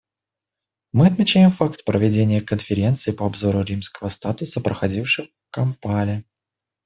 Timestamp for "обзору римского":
3.27-4.09